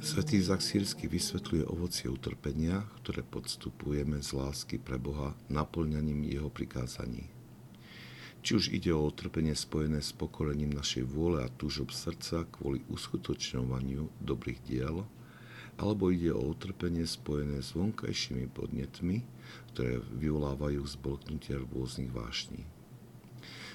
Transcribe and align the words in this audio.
Svetý 0.00 0.40
Izak 0.40 0.64
Sírsky 0.64 1.12
vysvetľuje 1.12 1.68
ovocie 1.68 2.08
utrpenia, 2.08 2.88
ktoré 3.04 3.20
podstupujeme 3.20 4.24
z 4.24 4.32
lásky 4.32 4.80
pre 4.80 4.96
Boha 4.96 5.36
naplňaním 5.52 6.24
jeho 6.24 6.48
prikázaní. 6.48 7.28
Či 8.40 8.50
už 8.56 8.64
ide 8.72 8.96
o 8.96 9.04
utrpenie 9.04 9.52
spojené 9.52 10.00
s 10.00 10.16
pokorením 10.16 10.72
našej 10.72 11.04
vôle 11.04 11.44
a 11.44 11.52
túžob 11.52 11.92
srdca 11.92 12.48
kvôli 12.48 12.80
uskutočňovaniu 12.88 14.08
dobrých 14.24 14.64
diel, 14.64 15.04
alebo 15.76 16.08
ide 16.08 16.32
o 16.32 16.48
utrpenie 16.48 17.04
spojené 17.04 17.60
s 17.60 17.76
vonkajšími 17.76 18.48
podnetmi, 18.56 19.20
ktoré 19.76 20.00
vyvolávajú 20.16 20.80
zbolknutie 20.80 21.60
rôznych 21.60 22.08
vášní. 22.08 22.64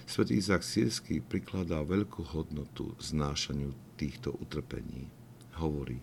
Svetý 0.10 0.42
Izak 0.42 0.66
Sírsky 0.66 1.22
prikladá 1.22 1.86
veľkú 1.86 2.26
hodnotu 2.34 2.98
znášaniu 2.98 3.78
týchto 3.94 4.34
utrpení. 4.42 5.06
Hovorí, 5.62 6.02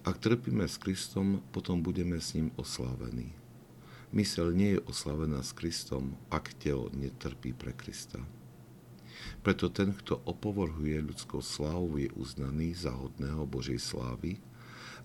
ak 0.00 0.16
trpíme 0.16 0.64
s 0.64 0.80
Kristom, 0.80 1.44
potom 1.52 1.84
budeme 1.84 2.16
s 2.16 2.32
ním 2.32 2.48
oslávení. 2.56 3.36
Mysel 4.10 4.56
nie 4.56 4.74
je 4.74 4.80
oslavená 4.88 5.44
s 5.44 5.52
Kristom, 5.52 6.16
ak 6.32 6.56
telo 6.56 6.88
netrpí 6.90 7.52
pre 7.52 7.76
Krista. 7.76 8.18
Preto 9.44 9.68
ten, 9.68 9.92
kto 9.92 10.18
opovrhuje 10.24 11.04
ľudskou 11.04 11.44
slávou, 11.44 12.00
je 12.00 12.08
uznaný 12.16 12.72
za 12.72 12.90
hodného 12.90 13.44
Božej 13.44 13.78
slávy 13.78 14.40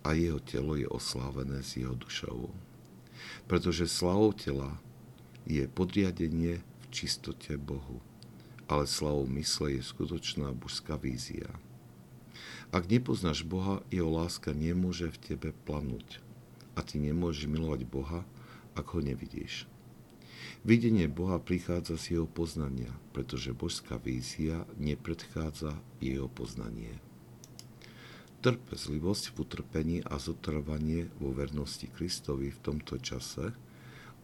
a 0.02 0.16
jeho 0.16 0.40
telo 0.40 0.80
je 0.80 0.88
oslávené 0.88 1.60
s 1.60 1.76
jeho 1.76 1.94
dušou. 1.94 2.50
Pretože 3.52 3.92
slávou 3.92 4.32
tela 4.32 4.80
je 5.44 5.68
podriadenie 5.68 6.64
v 6.64 6.86
čistote 6.90 7.60
Bohu, 7.60 8.00
ale 8.66 8.88
slávou 8.88 9.28
mysle 9.38 9.78
je 9.78 9.82
skutočná 9.84 10.56
božská 10.56 10.96
vízia. 10.96 11.52
Ak 12.76 12.92
nepoznáš 12.92 13.48
Boha, 13.48 13.80
jeho 13.88 14.12
láska 14.12 14.52
nemôže 14.52 15.08
v 15.08 15.32
tebe 15.32 15.50
planúť. 15.64 16.20
A 16.76 16.84
ty 16.84 17.00
nemôžeš 17.00 17.48
milovať 17.48 17.88
Boha, 17.88 18.28
ak 18.76 18.92
ho 18.92 19.00
nevidíš. 19.00 19.64
Videnie 20.68 21.08
Boha 21.08 21.40
prichádza 21.40 21.96
z 21.96 22.20
jeho 22.20 22.28
poznania, 22.28 22.92
pretože 23.16 23.56
božská 23.56 23.96
vízia 23.96 24.68
nepredchádza 24.76 25.80
jeho 26.04 26.28
poznanie. 26.28 27.00
Trpezlivosť 28.44 29.32
v 29.32 29.36
utrpení 29.40 29.98
a 30.04 30.20
zotrvanie 30.20 31.08
vo 31.16 31.32
vernosti 31.32 31.88
Kristovi 31.88 32.52
v 32.52 32.60
tomto 32.60 33.00
čase 33.00 33.56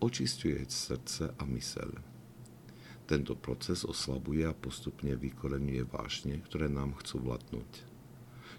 očistuje 0.03 0.59
srdce 0.67 1.31
a 1.39 1.44
myseľ. 1.47 2.03
Tento 3.07 3.31
proces 3.39 3.88
oslabuje 3.88 4.44
a 4.44 4.52
postupne 4.52 5.16
vykorenuje 5.16 5.88
vášne, 5.88 6.44
ktoré 6.44 6.67
nám 6.67 6.99
chcú 6.99 7.31
vlatnúť. 7.31 7.91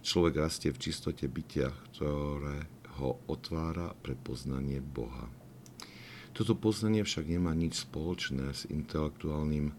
Človek 0.02 0.34
rastie 0.42 0.74
v 0.74 0.82
čistote 0.82 1.30
bytia, 1.30 1.70
ktoré 1.94 2.66
ho 2.98 3.22
otvára 3.30 3.94
pre 4.02 4.18
poznanie 4.18 4.82
Boha. 4.82 5.30
Toto 6.34 6.58
poznanie 6.58 7.06
však 7.06 7.30
nemá 7.30 7.54
nič 7.54 7.86
spoločné 7.86 8.50
s 8.50 8.66
intelektuálnym 8.66 9.70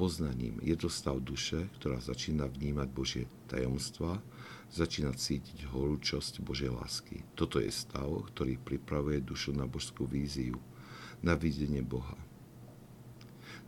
poznaním. 0.00 0.56
Je 0.64 0.76
to 0.80 0.88
stav 0.88 1.20
duše, 1.20 1.68
ktorá 1.76 2.00
začína 2.00 2.48
vnímať 2.48 2.88
Božie 2.88 3.24
tajomstva, 3.52 4.24
začína 4.72 5.12
cítiť 5.12 5.68
horúčosť 5.68 6.40
Božej 6.40 6.72
lásky. 6.72 7.28
Toto 7.36 7.60
je 7.60 7.68
stav, 7.68 8.08
ktorý 8.32 8.56
pripravuje 8.56 9.20
dušu 9.20 9.52
na 9.52 9.68
božskú 9.68 10.08
víziu, 10.08 10.56
na 11.20 11.36
videnie 11.36 11.84
Boha. 11.84 12.16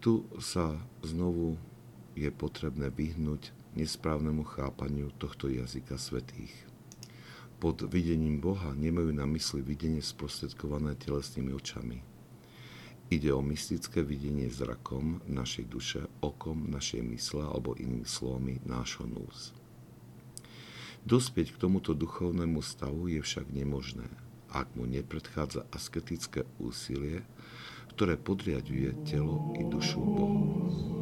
Tu 0.00 0.24
sa 0.38 0.78
znovu 1.04 1.60
je 2.16 2.30
potrebné 2.32 2.88
vyhnúť 2.92 3.52
nesprávnemu 3.76 4.44
chápaniu 4.44 5.12
tohto 5.16 5.50
jazyka 5.50 6.00
svetých. 6.00 6.52
Pod 7.58 7.82
videním 7.90 8.38
Boha 8.38 8.70
nemajú 8.70 9.10
na 9.10 9.26
mysli 9.34 9.66
videnie 9.66 9.98
sprostredkované 9.98 10.94
telesnými 10.94 11.50
očami. 11.50 11.98
Ide 13.08 13.32
o 13.32 13.40
mystické 13.40 14.04
videnie 14.04 14.52
zrakom 14.52 15.24
našej 15.24 15.64
duše, 15.66 16.00
okom 16.20 16.68
našej 16.68 17.02
mysle 17.08 17.40
alebo 17.40 17.72
inými 17.74 18.04
slovami 18.04 18.60
nášho 18.68 19.08
núz. 19.08 19.56
Dospieť 21.08 21.56
k 21.56 21.60
tomuto 21.66 21.96
duchovnému 21.96 22.60
stavu 22.60 23.08
je 23.08 23.24
však 23.24 23.48
nemožné, 23.48 24.06
ak 24.52 24.68
mu 24.76 24.84
nepredchádza 24.84 25.64
asketické 25.72 26.44
úsilie, 26.60 27.24
ktoré 27.96 28.20
podriaduje 28.20 28.92
telo 29.08 29.56
i 29.56 29.64
dušu 29.64 29.98
Bohu. 29.98 30.97